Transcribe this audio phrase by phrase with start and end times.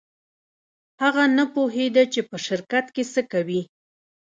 [1.01, 3.61] هغه نه پوهېده چې په شرکت کې څه کوي.